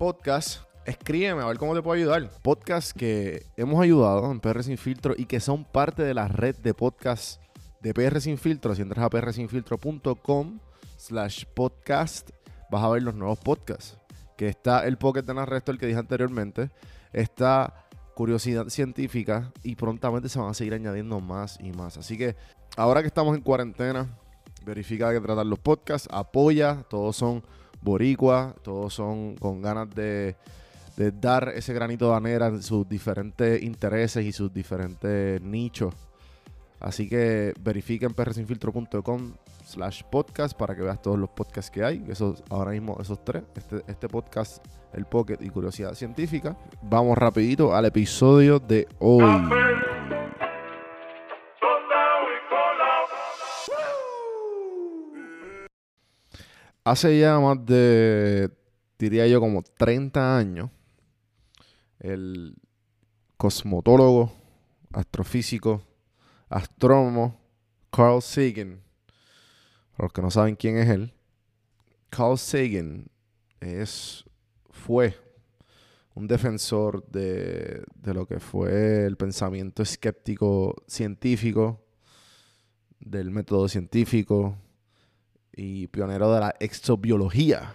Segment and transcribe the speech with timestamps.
[0.00, 2.30] podcast, escríbeme a ver cómo te puedo ayudar.
[2.40, 6.56] Podcast que hemos ayudado en PR Sin Filtro y que son parte de la red
[6.56, 7.38] de podcast
[7.82, 8.74] de PR Sin Filtro.
[8.74, 10.58] Si entras a prsinfiltro.com
[10.96, 12.30] slash podcast,
[12.70, 13.98] vas a ver los nuevos podcasts.
[14.38, 16.70] Que está el Pocket de Narresto, el que dije anteriormente.
[17.12, 21.98] Está Curiosidad Científica y prontamente se van a seguir añadiendo más y más.
[21.98, 22.36] Así que
[22.78, 24.08] ahora que estamos en cuarentena,
[24.64, 27.42] verifica de qué tratan los podcasts, apoya, todos son
[27.80, 30.36] boricua, todos son con ganas de,
[31.20, 35.94] dar ese granito de arena en sus diferentes intereses y sus diferentes nichos.
[36.78, 39.32] Así que verifiquen prsinfiltro.com
[39.64, 42.04] slash podcast para que veas todos los podcasts que hay.
[42.08, 43.42] Esos, ahora mismo esos tres.
[43.54, 44.64] Este, este podcast,
[44.94, 46.56] el Pocket y Curiosidad Científica.
[46.82, 49.89] Vamos rapidito al episodio de hoy.
[56.82, 58.50] Hace ya más de,
[58.98, 60.70] diría yo, como 30 años,
[61.98, 62.56] el
[63.36, 64.32] cosmotólogo,
[64.92, 65.82] astrofísico,
[66.48, 67.38] astrónomo
[67.90, 68.80] Carl Sagan,
[69.92, 71.12] para los que no saben quién es él,
[72.08, 73.06] Carl Sagan
[73.60, 74.24] es,
[74.70, 75.14] fue
[76.14, 81.84] un defensor de, de lo que fue el pensamiento escéptico científico,
[83.00, 84.56] del método científico
[85.52, 87.74] y pionero de la exobiología.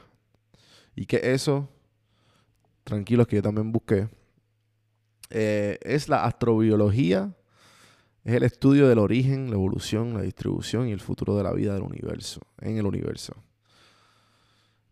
[0.95, 1.69] Y que eso,
[2.83, 4.09] tranquilos que yo también busqué,
[5.29, 7.33] eh, es la astrobiología
[8.25, 11.75] es el estudio del origen, la evolución, la distribución y el futuro de la vida
[11.75, 13.35] del universo, en el universo.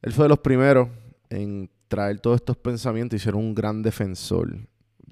[0.04, 0.88] Él fue de los primeros
[1.32, 4.56] en traer todos estos pensamientos y ser un gran defensor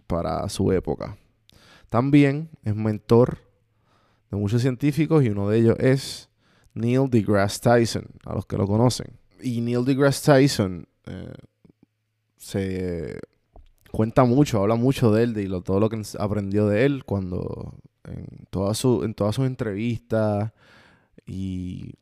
[0.06, 1.18] para su época.
[1.90, 3.40] También es mentor
[4.30, 6.30] de muchos científicos y uno de ellos es
[6.74, 9.18] Neil deGrasse Tyson, a los que lo conocen.
[9.42, 11.34] Y Neil deGrasse Tyson eh,
[12.38, 13.20] se
[13.92, 17.76] cuenta mucho, habla mucho de él, de lo- todo lo que aprendió de él cuando
[18.06, 20.52] en todas su, en todas sus entrevistas
[21.26, 21.94] y,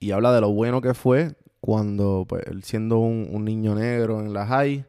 [0.00, 4.20] y habla de lo bueno que fue cuando pues, él siendo un, un niño negro
[4.20, 4.86] en la high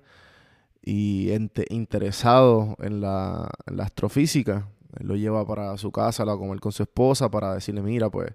[0.81, 1.31] y
[1.69, 4.68] interesado en la, en la astrofísica,
[5.00, 8.34] él lo lleva para su casa a comer con su esposa para decirle, mira, pues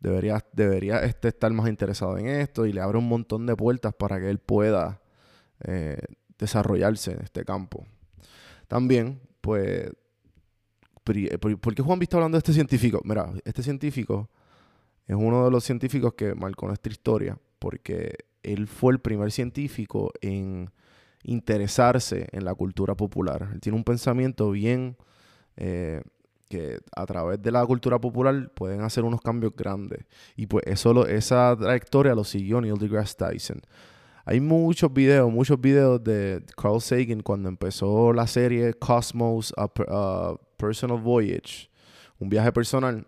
[0.00, 3.94] debería, debería este estar más interesado en esto y le abre un montón de puertas
[3.94, 5.00] para que él pueda
[5.64, 5.98] eh,
[6.38, 7.86] desarrollarse en este campo.
[8.66, 9.90] También, pues,
[11.04, 13.00] ¿por qué Juan está hablando de este científico?
[13.04, 14.30] Mira, este científico
[15.06, 20.12] es uno de los científicos que marcó nuestra historia, porque él fue el primer científico
[20.20, 20.70] en
[21.24, 23.50] interesarse en la cultura popular.
[23.52, 24.96] Él tiene un pensamiento bien
[25.56, 26.02] eh,
[26.48, 30.04] que a través de la cultura popular pueden hacer unos cambios grandes.
[30.36, 33.62] Y pues eso esa trayectoria lo siguió Neil deGrasse Tyson.
[34.24, 39.68] Hay muchos videos, muchos videos de Carl Sagan cuando empezó la serie Cosmos a,
[40.56, 41.70] Personal Voyage,
[42.18, 43.06] un viaje personal,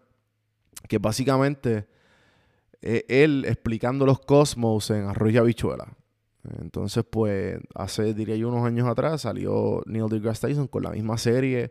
[0.88, 1.86] que básicamente
[2.80, 5.96] es él explicando los cosmos en Arroyo Habichuela.
[6.60, 11.18] Entonces, pues, hace, diría yo, unos años atrás salió Neil deGrasse Tyson con la misma
[11.18, 11.70] serie.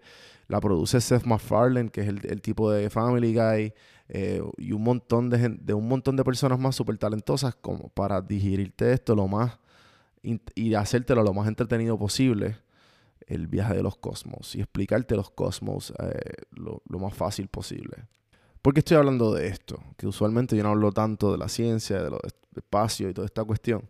[0.51, 3.74] La produce Seth MacFarlane, que es el, tipo de Family Guy,
[4.09, 8.21] eh, y un montón de, de un montón de personas más súper talentosas como para
[8.21, 9.57] digerirte esto lo más
[10.21, 12.57] y hacértelo lo más entretenido posible,
[13.27, 18.09] el viaje de los cosmos, y explicarte los cosmos eh, lo, lo más fácil posible.
[18.62, 19.81] ¿Por qué estoy hablando de esto?
[19.95, 22.19] Que usualmente yo no hablo tanto de la ciencia, de los
[22.57, 23.89] espacios y toda esta cuestión.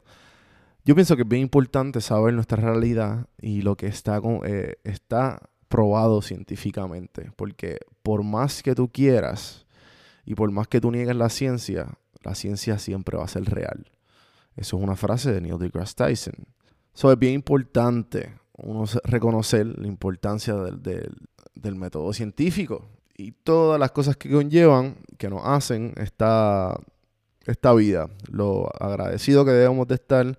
[0.85, 5.49] Yo pienso que es bien importante saber nuestra realidad y lo que está, eh, está
[5.71, 7.31] probado científicamente.
[7.35, 9.65] Porque por más que tú quieras
[10.23, 11.87] y por más que tú niegues la ciencia,
[12.21, 13.89] la ciencia siempre va a ser real.
[14.55, 16.35] Eso es una frase de Neil deGrasse Tyson.
[16.93, 22.87] Eso es bien importante uno reconocer la importancia del, método científico
[23.17, 26.79] y todas las cosas que conllevan, que nos hacen esta,
[27.45, 28.09] esta vida.
[28.29, 30.37] Lo agradecido que debemos de estar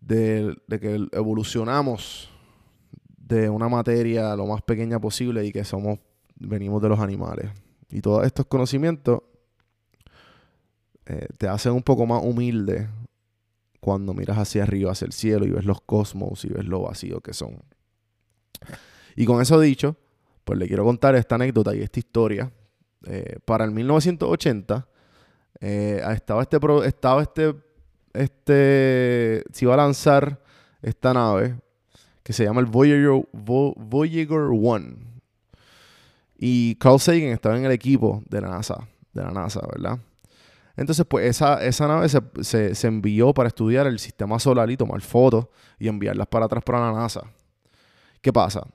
[0.00, 2.29] de, que evolucionamos
[3.30, 5.98] de una materia lo más pequeña posible y que somos,
[6.36, 7.50] venimos de los animales.
[7.90, 9.22] Y todos estos conocimientos
[11.06, 12.88] eh, te hacen un poco más humilde
[13.80, 17.20] cuando miras hacia arriba, hacia el cielo y ves los cosmos y ves lo vacío
[17.20, 17.62] que son.
[19.16, 19.96] Y con eso dicho,
[20.44, 22.52] pues le quiero contar esta anécdota y esta historia.
[23.06, 24.86] Eh, para el 1980
[25.60, 27.54] eh, estaba este, estaba este
[28.12, 30.42] este, se iba a lanzar
[30.82, 31.56] esta nave
[32.22, 35.10] que se llama el Voyager, Voyager 1.
[36.38, 39.98] Y Carl Sagan estaba en el equipo de la NASA, de la NASA, ¿verdad?
[40.76, 45.02] Entonces, pues esa, esa nave se, se, envió para estudiar el sistema solar y tomar
[45.02, 45.46] fotos
[45.78, 47.22] y enviarlas para atrás para la NASA.
[48.22, 48.66] ¿Qué pasa?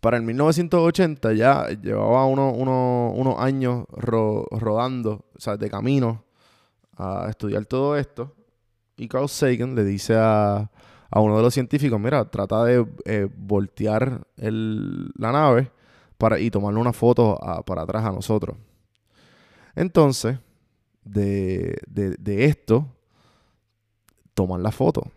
[0.00, 6.24] Para el 1980 ya llevaba unos años rodando, o sea, de camino
[6.96, 8.34] a estudiar todo esto.
[8.96, 10.68] Y Carl Sagan le dice a,
[11.10, 15.70] uno de los científicos, mira, trata de eh, voltear la nave
[16.18, 18.56] para, y tomarle una foto para atrás a nosotros.
[19.74, 20.38] Entonces,
[21.04, 22.86] de, de esto,
[24.34, 25.10] toman la foto.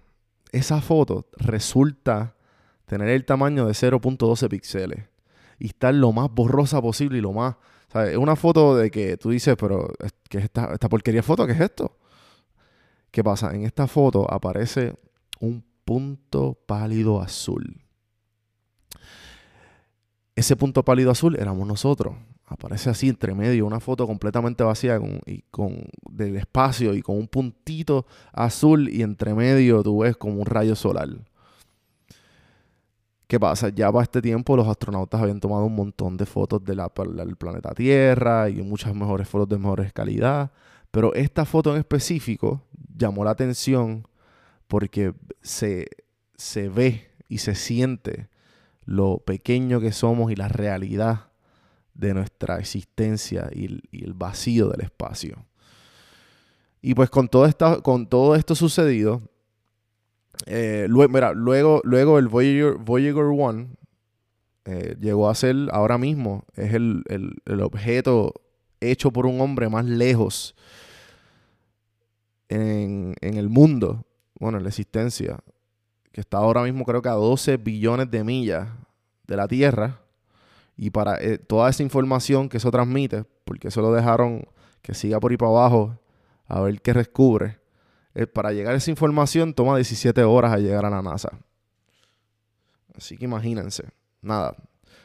[0.52, 2.36] Esa foto resulta
[2.86, 5.06] tener el tamaño de 0.12 píxeles
[5.60, 7.56] y estar lo más borrosa posible y lo más
[7.94, 9.94] es una foto de que tú dices, pero
[10.30, 11.46] ¿qué es esta, esta porquería foto?
[11.46, 11.98] ¿Qué es esto?
[13.12, 13.54] ¿Qué pasa?
[13.54, 14.96] En esta foto aparece
[15.40, 17.82] un punto pálido azul.
[20.38, 22.16] Ese punto pálido azul éramos nosotros.
[22.46, 27.28] Aparece así entre medio, una foto completamente vacía y con, del espacio y con un
[27.28, 31.10] puntito azul y entre medio tú ves como un rayo solar.
[33.28, 33.68] ¿Qué pasa?
[33.68, 38.50] Ya para este tiempo los astronautas habían tomado un montón de fotos del planeta Tierra
[38.50, 40.54] y muchas mejores fotos de mejores calidad.
[40.90, 42.62] Pero esta foto en específico
[42.96, 44.08] llamó la atención
[44.72, 45.90] porque se,
[46.38, 48.30] se ve y se siente
[48.86, 51.32] lo pequeño que somos y la realidad
[51.94, 55.46] de nuestra existencia y el, vacío del espacio.
[56.82, 57.52] Y pues con todo,
[57.84, 59.22] con todo esto sucedido,
[60.46, 63.68] eh, luego, luego, luego el Voyager, Voyager 1
[64.64, 67.04] eh, llegó a ser, ahora mismo, es el,
[67.62, 68.36] objeto
[68.80, 70.56] hecho por un hombre más lejos
[72.48, 74.06] en, el mundo,
[74.42, 75.38] bueno, en la existencia,
[76.12, 78.70] que está ahora mismo creo que a 12 billones de millas
[79.28, 80.02] de la Tierra.
[80.76, 84.48] Y para eh, toda esa información que eso transmite, porque eso lo dejaron
[84.82, 85.96] que siga por ahí para abajo
[86.48, 87.60] a ver qué descubre
[88.16, 91.32] eh, para llegar a esa información toma 17 horas a llegar a la NASA.
[92.98, 93.84] Así que imagínense.
[94.24, 94.56] Nada,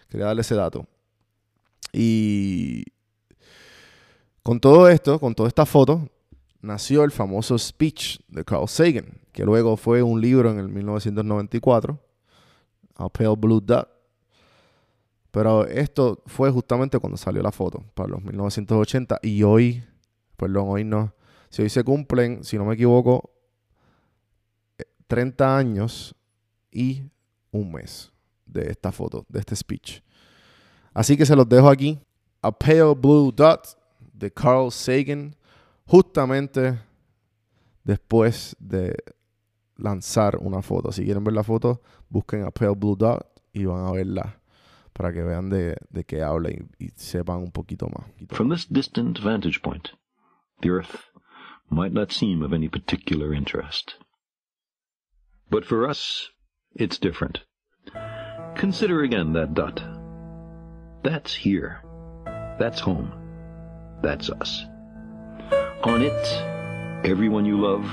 [0.08, 0.86] quería darle ese dato.
[1.92, 2.84] Y
[4.42, 6.08] con todo esto, con toda esta foto,
[6.66, 11.98] nació el famoso speech de Carl Sagan, que luego fue un libro en el 1994,
[12.96, 13.88] A Pale Blue Dot.
[15.30, 19.84] Pero esto fue justamente cuando salió la foto, para los 1980, y hoy,
[20.36, 21.14] perdón, hoy no,
[21.50, 23.30] si hoy se cumplen, si no me equivoco,
[25.06, 26.14] 30 años
[26.70, 27.02] y
[27.50, 28.12] un mes
[28.44, 30.00] de esta foto, de este speech.
[30.92, 31.98] Así que se los dejo aquí.
[32.42, 33.78] A Pale Blue Dot
[34.12, 35.36] de Carl Sagan,
[35.86, 36.78] justamente
[37.84, 38.94] después de
[39.76, 40.92] lanzar una foto.
[40.92, 44.40] Si quieren ver la foto, busquen a Pale Blue Dot y van a verla
[44.92, 48.06] para que vean de, de qué habla y, y sepan un poquito más.
[48.30, 49.90] From this distant vantage point,
[50.62, 51.10] the Earth
[51.70, 53.96] might not seem of any particular interest.
[55.50, 56.30] But for us,
[56.74, 57.40] it's different.
[58.56, 59.82] Consider again that dot.
[61.02, 61.82] That's here.
[62.58, 63.12] That's home.
[64.02, 64.66] That's us.
[65.86, 67.84] On it, everyone you love,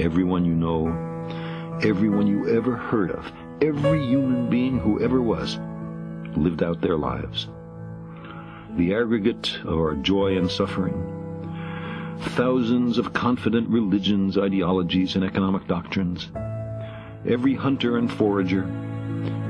[0.00, 0.88] everyone you know,
[1.80, 3.30] everyone you ever heard of,
[3.62, 5.56] every human being who ever was,
[6.36, 7.46] lived out their lives.
[8.76, 16.32] The aggregate of our joy and suffering, thousands of confident religions, ideologies, and economic doctrines,
[17.28, 18.64] every hunter and forager,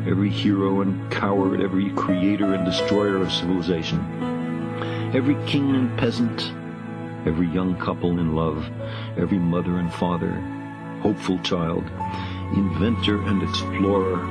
[0.06, 4.00] every hero and coward, every creator and destroyer of civilization,
[5.14, 6.52] every king and peasant,
[7.26, 8.70] every young couple in love,
[9.16, 10.32] every mother and father,
[11.00, 11.84] hopeful child,
[12.56, 14.22] inventor and explorer,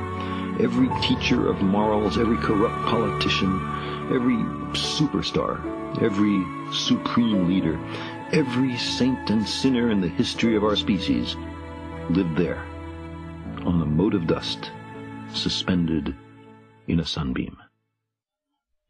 [0.60, 3.54] every teacher of morals, every corrupt politician,
[4.12, 4.38] every
[4.74, 5.60] superstar,
[6.02, 7.80] every supreme leader,
[8.32, 11.36] every saint and sinner in the history of our species
[12.10, 12.64] lived there
[13.66, 14.72] on a mote of dust
[15.34, 16.16] suspended
[16.88, 17.58] in a sunbeam.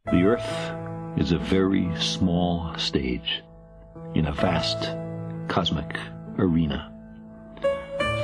[0.06, 3.44] The earth is a very small stage
[4.16, 4.96] in a vast
[5.48, 5.98] cosmic
[6.38, 6.92] arena.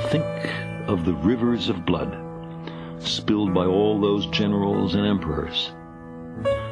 [0.08, 0.24] Think
[0.88, 2.16] of the rivers of blood
[2.98, 5.72] spilled by all those generals and emperors,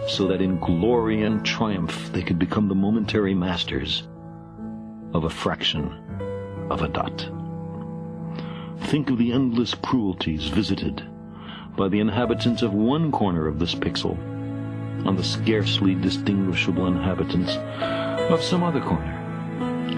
[0.08, 4.06] so that in glory and triumph they could become the momentary masters
[5.14, 5.92] of a fraction
[6.70, 7.28] of a dot.
[8.88, 11.02] Think of the endless cruelties visited
[11.76, 14.18] by the inhabitants of one corner of this pixel
[15.06, 17.56] on the scarcely distinguishable inhabitants
[18.28, 19.14] of some other corner.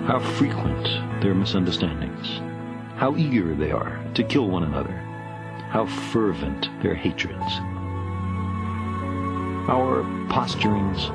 [0.07, 0.85] How frequent
[1.21, 2.41] their misunderstandings,
[2.97, 4.97] how eager they are to kill one another,
[5.71, 7.53] how fervent their hatreds.
[9.69, 11.11] Our posturings,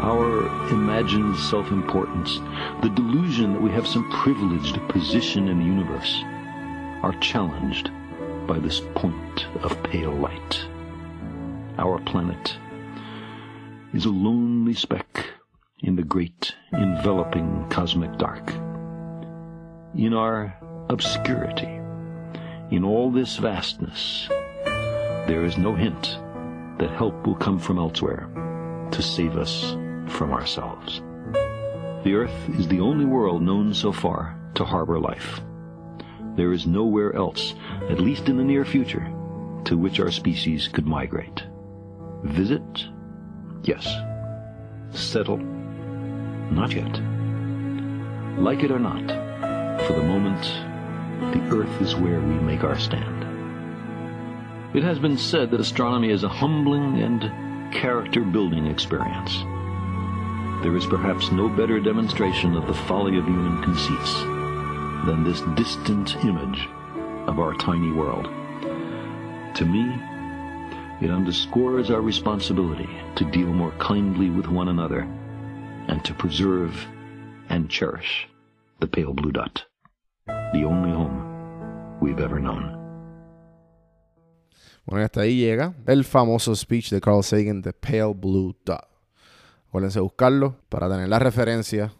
[0.00, 2.38] our imagined self-importance,
[2.82, 6.20] the delusion that we have some privileged position in the universe,
[7.02, 7.90] are challenged
[8.46, 10.66] by this point of pale light.
[11.78, 12.56] Our planet
[13.92, 15.33] is a lonely speck
[15.84, 18.50] in the great enveloping cosmic dark.
[19.94, 20.56] In our
[20.88, 21.78] obscurity,
[22.70, 24.26] in all this vastness,
[25.26, 26.18] there is no hint
[26.78, 28.28] that help will come from elsewhere
[28.92, 29.72] to save us
[30.08, 31.02] from ourselves.
[32.02, 35.42] The Earth is the only world known so far to harbor life.
[36.34, 37.54] There is nowhere else,
[37.90, 39.06] at least in the near future,
[39.64, 41.44] to which our species could migrate.
[42.22, 42.86] Visit?
[43.62, 43.86] Yes.
[44.90, 45.53] Settle?
[46.50, 47.00] Not yet.
[48.38, 49.06] Like it or not,
[49.86, 50.42] for the moment,
[51.32, 53.24] the Earth is where we make our stand.
[54.74, 59.36] It has been said that astronomy is a humbling and character-building experience.
[60.62, 64.14] There is perhaps no better demonstration of the folly of human conceits
[65.06, 66.68] than this distant image
[67.28, 68.24] of our tiny world.
[69.56, 69.94] To me,
[71.00, 75.08] it underscores our responsibility to deal more kindly with one another
[75.88, 76.72] and to preserve
[77.48, 78.28] and cherish
[78.80, 79.66] the pale blue dot,
[80.26, 82.84] the only home we've ever known.
[84.86, 88.86] Bueno, hasta ahí llega el famoso speech de Carl Sagan, The Pale Blue Dot.
[89.68, 91.92] Acuérdense buscarlo para tener la referencia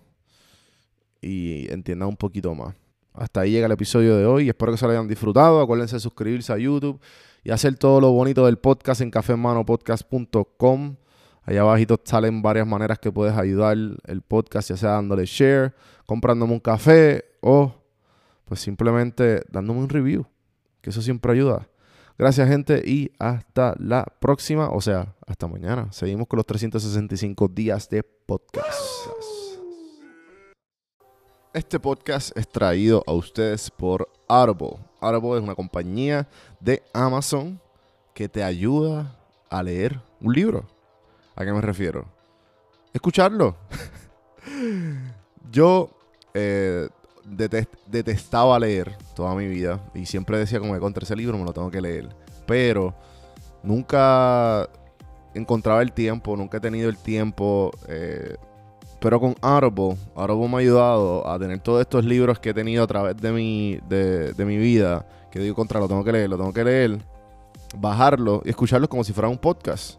[1.23, 2.75] y entiendan un poquito más.
[3.15, 4.49] Hasta ahí llega el episodio de hoy.
[4.49, 5.61] Espero que se lo hayan disfrutado.
[5.61, 7.01] Acuérdense de suscribirse a YouTube
[7.43, 10.97] y hacer todo lo bonito del podcast en cafemanopodcast.com.
[11.45, 15.75] Allá abajito salen varias maneras que puedes ayudar el podcast, ya sea dándole share,
[16.07, 17.75] comprándome un café o
[18.45, 20.27] pues simplemente dándome un review,
[20.81, 21.69] que eso siempre ayuda.
[22.17, 25.89] Gracias gente y hasta la próxima, o sea, hasta mañana.
[25.91, 28.81] Seguimos con los 365 días de podcast.
[31.53, 34.79] Este podcast es traído a ustedes por Audible.
[35.01, 36.29] Audible es una compañía
[36.61, 37.61] de Amazon
[38.15, 39.17] que te ayuda
[39.51, 40.74] a leer un libro.
[41.37, 42.05] ¿A qué me refiero?
[42.93, 43.57] Escucharlo.
[45.51, 45.91] Yo
[46.33, 46.89] eh,
[47.29, 51.45] detest- detestaba leer toda mi vida y siempre decía como que contra ese libro me
[51.45, 52.09] lo tengo que leer.
[52.47, 52.95] Pero
[53.63, 54.69] nunca
[55.35, 57.71] encontraba el tiempo, nunca he tenido el tiempo.
[57.89, 58.37] eh,
[59.01, 62.85] Pero con Audible, Audible me ha ayudado a tener todos estos libros que he tenido
[62.85, 66.37] a través de mi, de, mi vida, que digo contra, lo tengo que leer, lo
[66.37, 66.99] tengo que leer,
[67.77, 69.99] bajarlo y escucharlo como si fuera un podcast.